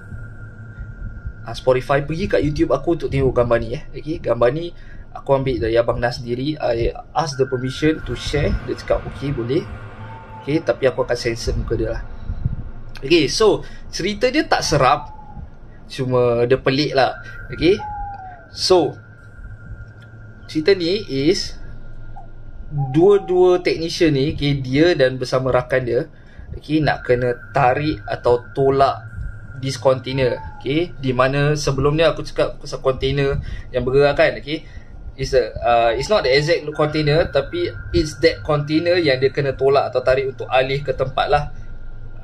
uh, 1.47 1.55
Spotify 1.55 2.03
pergi 2.03 2.27
kat 2.27 2.43
YouTube 2.43 2.75
aku 2.75 2.99
untuk 2.99 3.09
tengok 3.09 3.31
gambar 3.31 3.59
ni 3.63 3.69
eh. 3.79 3.83
Okay, 3.95 4.19
gambar 4.19 4.51
ni 4.51 4.75
aku 5.15 5.31
ambil 5.39 5.63
dari 5.63 5.79
abang 5.79 6.03
Nas 6.03 6.19
sendiri. 6.19 6.59
I 6.59 6.91
ask 7.15 7.39
the 7.39 7.47
permission 7.47 8.03
to 8.03 8.19
share. 8.19 8.51
Dia 8.67 8.75
cakap 8.75 9.07
okay 9.07 9.31
boleh. 9.31 9.63
Okay, 10.43 10.61
tapi 10.61 10.91
aku 10.91 11.07
akan 11.07 11.17
sensor 11.17 11.57
muka 11.57 11.79
dia 11.79 11.97
lah. 11.97 12.03
Okay, 13.01 13.31
so 13.31 13.65
cerita 13.89 14.29
dia 14.29 14.45
tak 14.45 14.61
serap. 14.61 15.15
Cuma 15.89 16.45
dia 16.45 16.59
pelik 16.61 16.93
lah. 16.93 17.17
Okay, 17.49 17.81
so 18.53 18.97
cerita 20.45 20.77
ni 20.77 21.01
is 21.09 21.57
dua-dua 22.75 23.63
technician 23.63 24.19
ni 24.19 24.35
okay, 24.35 24.59
dia 24.59 24.99
dan 24.99 25.15
bersama 25.15 25.55
rakan 25.55 25.83
dia 25.87 26.01
okay, 26.51 26.83
nak 26.83 27.07
kena 27.07 27.39
tarik 27.55 28.03
atau 28.03 28.43
tolak 28.51 28.99
this 29.63 29.79
container 29.79 30.35
okay, 30.59 30.91
di 30.99 31.15
mana 31.15 31.55
sebelum 31.55 31.95
ni 31.95 32.03
aku 32.03 32.27
cakap 32.27 32.59
pasal 32.59 32.83
container 32.83 33.39
yang 33.71 33.87
bergerak 33.87 34.19
kan 34.19 34.35
okay, 34.35 34.67
it's, 35.15 35.31
a, 35.39 35.55
uh, 35.63 35.91
it's 35.95 36.11
not 36.11 36.27
the 36.27 36.35
exact 36.35 36.67
container 36.75 37.31
tapi 37.31 37.71
it's 37.95 38.19
that 38.19 38.43
container 38.43 38.99
yang 38.99 39.23
dia 39.23 39.31
kena 39.31 39.55
tolak 39.55 39.95
atau 39.95 40.03
tarik 40.03 40.35
untuk 40.35 40.51
alih 40.51 40.83
ke 40.83 40.91
tempat 40.91 41.27
lah 41.31 41.55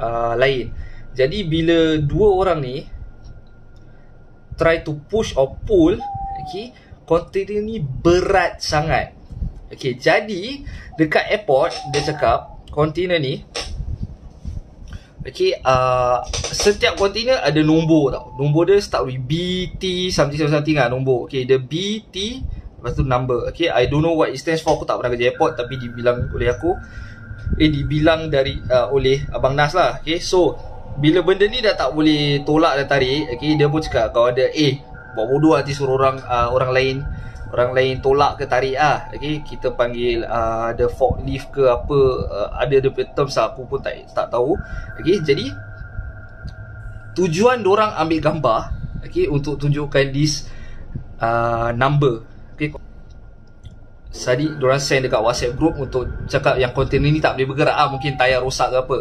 uh, 0.02 0.34
lain. 0.34 0.74
Jadi 1.14 1.46
bila 1.46 1.98
dua 2.02 2.28
orang 2.34 2.58
ni 2.58 2.76
try 4.58 4.82
to 4.82 4.98
push 5.06 5.30
or 5.38 5.54
pull 5.62 5.94
okay, 6.42 6.74
container 7.06 7.62
ni 7.62 7.78
berat 7.78 8.58
sangat 8.58 9.19
Okay, 9.70 9.94
jadi 9.94 10.66
dekat 10.98 11.30
airport 11.30 11.70
dia 11.94 12.02
cakap 12.02 12.66
kontainer 12.74 13.22
ni 13.22 13.46
Okay, 15.20 15.52
uh, 15.52 16.24
setiap 16.32 16.96
kontainer 16.96 17.36
ada 17.44 17.60
nombor 17.60 18.08
tau. 18.08 18.32
Nombor 18.40 18.72
dia 18.72 18.80
start 18.80 19.04
with 19.04 19.20
BT 19.20 20.08
something 20.08 20.40
something 20.40 20.56
something 20.64 20.76
lah 20.80 20.88
nombor. 20.88 21.28
Okay, 21.28 21.44
the 21.44 21.60
BT 21.60 22.40
lepas 22.80 22.96
tu 22.96 23.04
number. 23.04 23.44
Okay, 23.52 23.68
I 23.68 23.84
don't 23.84 24.00
know 24.00 24.16
what 24.16 24.32
it 24.32 24.40
stands 24.40 24.64
for. 24.64 24.80
Aku 24.80 24.88
tak 24.88 24.96
pernah 24.96 25.12
kerja 25.12 25.28
airport 25.28 25.60
tapi 25.60 25.76
dibilang 25.76 26.32
oleh 26.32 26.48
aku. 26.48 26.72
Eh, 27.60 27.68
dibilang 27.68 28.32
dari 28.32 28.56
uh, 28.64 28.88
oleh 28.88 29.20
Abang 29.28 29.52
Nas 29.52 29.76
lah. 29.76 30.00
Okay, 30.00 30.24
so 30.24 30.56
bila 30.96 31.20
benda 31.20 31.44
ni 31.44 31.60
dah 31.60 31.76
tak 31.76 31.92
boleh 31.92 32.40
tolak 32.48 32.80
dan 32.80 32.88
tarik. 32.88 33.28
Okay, 33.36 33.60
dia 33.60 33.68
pun 33.68 33.84
cakap 33.84 34.16
kalau 34.16 34.32
ada 34.32 34.48
eh, 34.56 34.80
buat 35.12 35.26
bodoh 35.28 35.52
nanti 35.52 35.76
suruh 35.76 36.00
orang 36.00 36.16
uh, 36.24 36.48
orang 36.48 36.70
lain 36.72 36.96
orang 37.50 37.70
lain 37.74 37.98
tolak 37.98 38.38
ke 38.38 38.46
tarik 38.46 38.78
ah 38.78 39.10
okey 39.10 39.42
kita 39.42 39.74
panggil 39.74 40.22
uh, 40.22 40.70
ada 40.70 40.86
forklift 40.86 41.50
ke 41.50 41.66
apa 41.66 41.98
uh, 42.30 42.48
ada 42.54 42.74
ada 42.78 42.90
terms 43.10 43.34
lah, 43.34 43.50
aku 43.50 43.66
pun 43.66 43.82
tak 43.82 44.06
tak 44.14 44.30
tahu 44.30 44.54
okey 45.02 45.18
jadi 45.26 45.50
tujuan 47.18 47.62
orang 47.66 47.90
ambil 47.98 48.20
gambar 48.22 48.60
okey 49.10 49.26
untuk 49.26 49.58
tunjukkan 49.58 50.14
this 50.14 50.46
uh, 51.18 51.74
number 51.74 52.22
okey 52.54 52.70
Sadi 54.10 54.50
orang 54.58 54.82
send 54.82 55.06
dekat 55.06 55.22
WhatsApp 55.22 55.54
group 55.54 55.78
untuk 55.78 56.10
cakap 56.26 56.58
yang 56.58 56.74
kontainer 56.74 57.14
ni 57.14 57.22
tak 57.22 57.38
boleh 57.38 57.54
bergerak 57.54 57.78
ah 57.78 57.86
mungkin 57.86 58.18
tayar 58.18 58.42
rosak 58.42 58.74
ke 58.74 58.76
apa. 58.82 58.98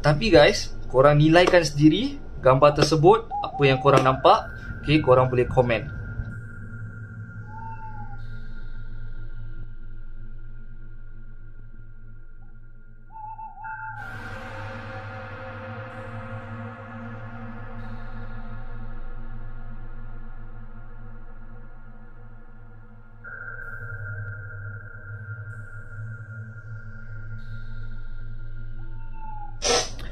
Tapi 0.00 0.32
guys, 0.32 0.72
korang 0.88 1.20
nilaikan 1.20 1.60
sendiri 1.60 2.16
gambar 2.40 2.72
tersebut 2.72 3.28
apa 3.28 3.62
yang 3.68 3.76
korang 3.84 4.00
nampak. 4.00 4.48
Okey, 4.80 5.04
korang 5.04 5.28
boleh 5.28 5.44
komen. 5.44 5.99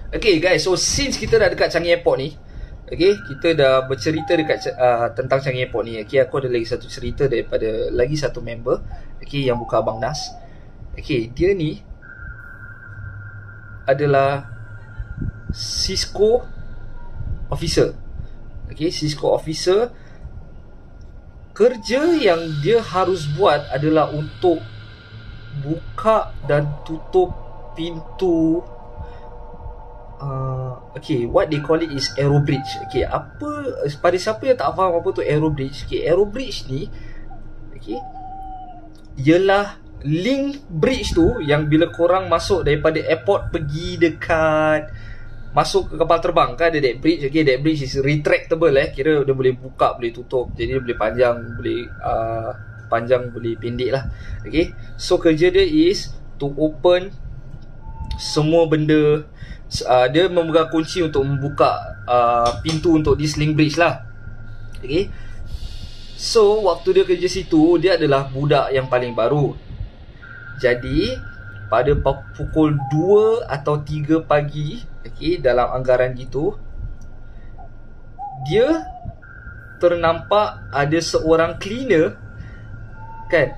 Okay 0.08 0.40
guys, 0.40 0.64
so 0.64 0.72
since 0.72 1.20
kita 1.20 1.36
dah 1.36 1.52
dekat 1.52 1.68
Changi 1.68 1.92
Airport 1.92 2.16
ni 2.16 2.32
Okay, 2.88 3.12
kita 3.28 3.52
dah 3.52 3.84
bercerita 3.84 4.32
dekat 4.32 4.72
uh, 4.72 5.12
tentang 5.12 5.44
Changi 5.44 5.60
Airport 5.60 5.84
ni. 5.84 6.00
Okay, 6.00 6.24
aku 6.24 6.40
ada 6.40 6.48
lagi 6.48 6.64
satu 6.64 6.88
cerita 6.88 7.28
daripada 7.28 7.92
lagi 7.92 8.16
satu 8.16 8.40
member 8.40 8.80
Okay, 9.20 9.44
yang 9.44 9.60
buka 9.60 9.84
Abang 9.84 10.00
Nas. 10.00 10.32
Okay, 10.96 11.28
dia 11.28 11.52
ni 11.52 11.84
adalah 13.84 14.48
Cisco 15.52 16.40
officer. 17.52 17.92
Okay, 18.72 18.88
Cisco 18.88 19.36
officer 19.36 19.92
kerja 21.52 22.16
yang 22.16 22.40
dia 22.64 22.80
harus 22.80 23.28
buat 23.36 23.60
adalah 23.68 24.08
untuk 24.08 24.64
buka 25.60 26.32
dan 26.48 26.64
tutup 26.88 27.28
pintu 27.76 28.64
uh, 30.20 30.78
okay 30.98 31.24
what 31.24 31.48
they 31.48 31.62
call 31.62 31.78
it 31.78 31.90
is 31.90 32.10
aero 32.18 32.42
bridge. 32.42 32.70
Okay 32.90 33.06
apa 33.06 33.82
pada 34.02 34.16
siapa 34.18 34.42
yang 34.44 34.58
tak 34.58 34.74
faham 34.74 34.98
apa 34.98 35.08
tu 35.14 35.22
aero 35.22 35.48
bridge? 35.50 35.86
Okay 35.86 36.06
aero 36.06 36.26
bridge 36.26 36.66
ni 36.68 36.90
okay 37.74 37.98
ialah 39.18 39.78
link 40.06 40.62
bridge 40.70 41.10
tu 41.10 41.42
yang 41.42 41.66
bila 41.66 41.90
korang 41.90 42.30
masuk 42.30 42.62
daripada 42.62 43.02
airport 43.02 43.50
pergi 43.50 43.98
dekat 43.98 44.94
masuk 45.50 45.90
ke 45.90 45.94
kapal 45.98 46.22
terbang 46.22 46.54
kan 46.54 46.70
ada 46.70 46.78
that 46.78 47.02
bridge 47.02 47.24
okay 47.24 47.42
that 47.42 47.58
bridge 47.64 47.82
is 47.82 47.98
retractable 47.98 48.70
eh. 48.78 48.94
Kira 48.94 49.26
dia 49.26 49.34
boleh 49.34 49.58
buka 49.58 49.98
boleh 49.98 50.14
tutup 50.14 50.54
jadi 50.54 50.78
dia 50.78 50.82
boleh 50.86 50.98
panjang 50.98 51.36
boleh 51.58 51.80
uh, 51.98 52.50
panjang 52.86 53.32
boleh 53.34 53.58
pendek 53.58 53.90
lah. 53.90 54.06
Okay 54.46 54.70
so 54.94 55.18
kerja 55.18 55.50
dia 55.50 55.66
is 55.66 56.14
to 56.38 56.54
open 56.54 57.10
semua 58.22 58.70
benda 58.70 59.26
uh, 59.84 60.06
dia 60.08 60.28
memegang 60.28 60.72
kunci 60.72 61.04
untuk 61.04 61.24
membuka 61.24 62.00
uh, 62.08 62.60
pintu 62.64 62.96
untuk 62.96 63.16
this 63.20 63.36
link 63.36 63.54
bridge 63.54 63.76
lah. 63.76 64.04
Okay 64.78 65.10
so 66.18 66.66
waktu 66.66 66.98
dia 66.98 67.04
kerja 67.06 67.30
situ 67.30 67.78
dia 67.78 67.94
adalah 67.94 68.26
budak 68.26 68.74
yang 68.74 68.90
paling 68.90 69.14
baru. 69.14 69.54
Jadi 70.58 71.14
pada 71.70 71.94
pukul 72.34 72.74
2 72.90 73.46
atau 73.46 73.78
3 73.78 74.26
pagi 74.26 74.82
okay, 75.06 75.38
dalam 75.38 75.70
anggaran 75.70 76.18
gitu 76.18 76.58
dia 78.50 78.82
ternampak 79.78 80.74
ada 80.74 80.98
seorang 80.98 81.54
cleaner 81.62 82.18
kan 83.30 83.54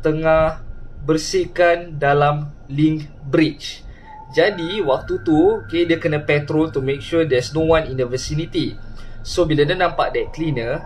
tengah 0.00 0.64
bersihkan 1.04 2.00
dalam 2.00 2.48
link 2.72 3.12
bridge. 3.28 3.84
Jadi 4.32 4.80
waktu 4.80 5.20
tu 5.20 5.60
okay, 5.60 5.84
dia 5.84 6.00
kena 6.00 6.24
patrol 6.24 6.72
to 6.72 6.80
make 6.80 7.04
sure 7.04 7.28
there's 7.28 7.52
no 7.52 7.68
one 7.68 7.84
in 7.84 8.00
the 8.00 8.08
vicinity. 8.08 8.80
So 9.20 9.44
bila 9.44 9.68
dia 9.68 9.76
nampak 9.76 10.16
that 10.16 10.32
cleaner, 10.32 10.80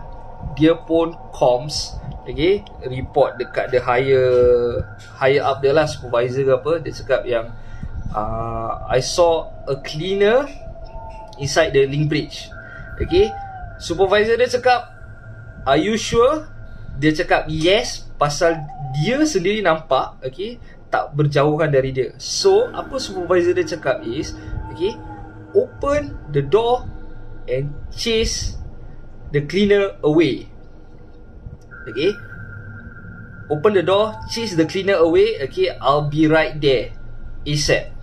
dia 0.59 0.75
pun 0.77 1.15
comms 1.31 1.97
okay, 2.27 2.61
report 2.85 3.39
dekat 3.39 3.71
the 3.71 3.79
higher 3.79 4.27
higher 5.15 5.43
up 5.47 5.63
dia 5.63 5.71
lah 5.71 5.87
supervisor 5.87 6.43
ke 6.43 6.53
apa 6.53 6.71
dia 6.83 6.91
cakap 6.93 7.21
yang 7.23 7.47
uh, 8.11 8.83
I 8.91 8.99
saw 8.99 9.47
a 9.65 9.79
cleaner 9.79 10.45
inside 11.39 11.71
the 11.71 11.87
link 11.87 12.11
bridge 12.11 12.51
okay 12.99 13.31
supervisor 13.79 14.35
dia 14.35 14.49
cakap 14.51 14.91
are 15.63 15.79
you 15.79 15.95
sure 15.95 16.45
dia 16.97 17.13
cakap 17.13 17.47
yes 17.47 18.09
pasal 18.17 18.57
dia 18.97 19.21
sendiri 19.23 19.61
nampak 19.61 20.17
okay 20.25 20.57
tak 20.87 21.13
berjauhan 21.15 21.69
dari 21.71 21.91
dia. 21.91 22.15
So 22.19 22.71
apa 22.71 22.95
supervisor 22.97 23.51
dia 23.55 23.67
cakap 23.67 24.03
is 24.07 24.35
okay 24.71 24.95
open 25.55 26.15
the 26.31 26.43
door 26.43 26.87
and 27.47 27.71
chase 27.91 28.59
the 29.31 29.43
cleaner 29.43 29.95
away. 30.03 30.47
Okay? 31.87 32.11
Open 33.47 33.79
the 33.79 33.83
door 33.83 34.11
Chase 34.27 34.59
the 34.59 34.67
cleaner 34.67 34.99
away 34.99 35.39
Okay 35.39 35.71
I'll 35.79 36.11
be 36.11 36.27
right 36.27 36.59
there 36.59 36.91
ASAP 37.47 37.95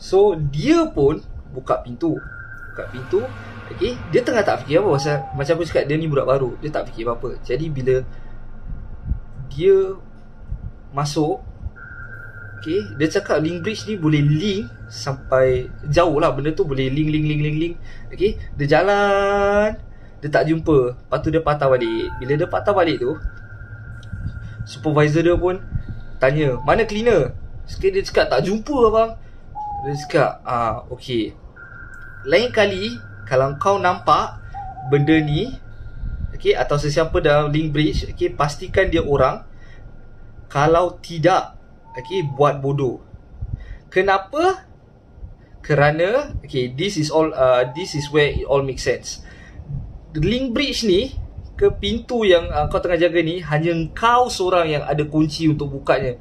So 0.00 0.32
Dia 0.36 0.88
pun 0.88 1.20
Buka 1.52 1.84
pintu. 1.84 2.16
Buka 2.72 2.88
pintu 2.88 3.20
Okay? 3.76 3.92
Dia 4.08 4.24
tengah 4.24 4.40
tak 4.40 4.64
fikir 4.64 4.80
apa 4.80 4.88
pasal, 4.96 5.16
Macam 5.36 5.52
aku 5.60 5.68
cakap 5.68 5.84
Dia 5.84 6.00
ni 6.00 6.08
budak 6.08 6.24
baru 6.24 6.56
Dia 6.64 6.72
tak 6.72 6.88
fikir 6.88 7.04
apa-apa. 7.04 7.44
Jadi 7.44 7.68
bila 7.68 8.00
Dia 9.52 10.00
Masuk 10.96 11.44
Okay 12.62 12.94
Dia 12.94 13.10
cakap 13.10 13.42
link 13.42 13.66
bridge 13.66 13.90
ni 13.90 13.98
Boleh 13.98 14.22
link 14.22 14.70
Sampai 14.86 15.66
Jauh 15.90 16.22
lah. 16.22 16.30
Benda 16.30 16.54
tu 16.54 16.62
Boleh 16.62 16.86
link 16.86 17.10
link 17.10 17.26
link 17.26 17.42
link 17.42 17.56
link. 17.58 17.74
Okay 18.14 18.38
Dia 18.54 18.78
jalan. 18.78 19.74
Dia 20.22 20.28
tak 20.30 20.46
jumpa. 20.46 20.94
Lepas 20.94 21.18
tu 21.18 21.34
dia 21.34 21.42
patah 21.42 21.66
balik. 21.66 22.06
Bila 22.22 22.38
dia 22.38 22.46
patah 22.46 22.70
balik 22.70 23.02
tu 23.02 23.18
Supervisor 24.62 25.26
dia 25.26 25.34
pun 25.34 25.58
Tanya 26.22 26.54
Mana 26.62 26.86
cleaner? 26.86 27.34
Sekali 27.66 27.98
dia 27.98 28.06
cakap 28.06 28.30
tak 28.30 28.46
jumpa 28.46 28.76
abang. 28.86 29.10
Dia 29.82 29.92
cakap 30.06 30.30
Ah 30.46 30.86
okay 30.86 31.34
Lain 32.22 32.54
kali 32.54 32.94
Kalau 33.26 33.58
kau 33.58 33.82
nampak 33.82 34.38
Benda 34.86 35.18
ni 35.18 35.50
Okay 36.30 36.54
Atau 36.54 36.78
sesiapa 36.78 37.18
dalam 37.18 37.50
link 37.50 37.74
bridge 37.74 38.06
Okay 38.06 38.30
Pastikan 38.30 38.86
dia 38.86 39.02
orang 39.02 39.42
Kalau 40.46 40.94
tidak 41.02 41.61
Okay 41.98 42.24
Buat 42.24 42.64
bodoh. 42.64 43.00
Kenapa? 43.92 44.64
Kerana 45.60 46.32
Okay 46.42 46.72
This 46.72 46.96
is 46.96 47.12
all 47.12 47.30
uh, 47.32 47.68
This 47.76 47.94
is 47.94 48.08
where 48.08 48.32
it 48.32 48.48
all 48.48 48.64
makes 48.64 48.84
sense. 48.84 49.20
Link 50.12 50.52
bridge 50.52 50.84
ni 50.84 51.16
ke 51.56 51.68
pintu 51.78 52.26
yang 52.26 52.50
uh, 52.50 52.66
kau 52.66 52.82
tengah 52.82 52.98
jaga 52.98 53.22
ni 53.22 53.38
hanya 53.38 53.70
kau 53.94 54.26
seorang 54.26 54.66
yang 54.72 54.84
ada 54.84 55.04
kunci 55.06 55.46
untuk 55.46 55.70
bukanya. 55.70 56.18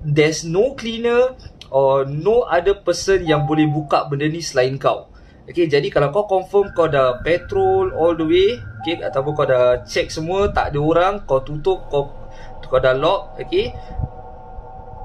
There's 0.00 0.46
no 0.46 0.72
cleaner 0.78 1.36
or 1.68 2.08
no 2.08 2.48
other 2.48 2.78
person 2.80 3.26
yang 3.26 3.44
boleh 3.44 3.68
buka 3.68 4.08
benda 4.08 4.24
ni 4.30 4.40
selain 4.40 4.80
kau. 4.80 5.12
Okay, 5.48 5.64
jadi 5.64 5.88
kalau 5.88 6.12
kau 6.12 6.28
confirm 6.28 6.76
kau 6.76 6.92
dah 6.92 7.24
patrol 7.24 7.88
all 7.96 8.12
the 8.12 8.26
way 8.28 8.60
okay, 8.84 9.00
Ataupun 9.00 9.32
kau 9.32 9.48
dah 9.48 9.80
check 9.88 10.12
semua 10.12 10.52
Tak 10.52 10.76
ada 10.76 10.80
orang 10.84 11.24
Kau 11.24 11.40
tutup 11.40 11.88
Kau 11.88 12.12
kau 12.68 12.76
dah 12.76 12.92
lock 12.92 13.40
okay, 13.40 13.72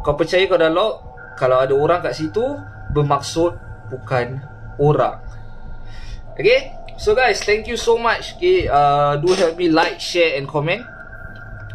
Kau 0.03 0.19
percaya 0.19 0.43
kau 0.45 0.59
dah 0.59 0.69
lock 0.69 1.15
Kalau 1.39 1.63
ada 1.63 1.73
orang 1.73 2.03
kat 2.03 2.13
situ 2.13 2.43
Bermaksud 2.91 3.55
Bukan 3.89 4.43
Orang 4.77 5.23
Okay 6.37 6.83
So 6.97 7.17
guys, 7.17 7.41
thank 7.41 7.65
you 7.65 7.77
so 7.77 7.97
much. 7.97 8.37
Okay, 8.37 8.69
uh, 8.69 9.17
do 9.17 9.33
help 9.33 9.57
me 9.57 9.69
like, 9.69 9.97
share, 9.97 10.37
and 10.37 10.47
comment. 10.47 10.85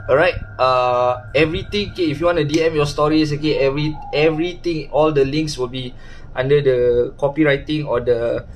Alright, 0.09 0.38
uh, 0.57 1.27
everything. 1.35 1.93
Okay, 1.93 2.09
if 2.09 2.23
you 2.23 2.27
want 2.27 2.38
to 2.38 2.47
DM 2.47 2.73
your 2.75 2.87
stories, 2.87 3.35
okay, 3.35 3.59
every 3.61 3.93
everything, 4.14 4.88
all 4.88 5.12
the 5.12 5.27
links 5.27 5.59
will 5.59 5.69
be 5.69 5.93
under 6.33 6.62
the 6.62 7.12
copywriting 7.19 7.85
or 7.85 8.01
the 8.01 8.47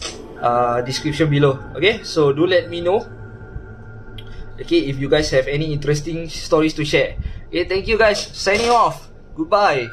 uh, 0.40 0.80
description 0.80 1.28
below. 1.28 1.60
Okay, 1.76 2.00
so 2.06 2.32
do 2.32 2.46
let 2.46 2.70
me 2.70 2.80
know. 2.80 3.04
Okay, 4.56 4.88
if 4.88 4.96
you 4.96 5.10
guys 5.10 5.28
have 5.34 5.50
any 5.50 5.74
interesting 5.74 6.30
stories 6.30 6.72
to 6.78 6.86
share. 6.86 7.18
Okay, 7.52 7.68
thank 7.68 7.84
you 7.84 7.98
guys. 7.98 8.22
Signing 8.32 8.70
off. 8.70 9.11
Goodbye. 9.34 9.90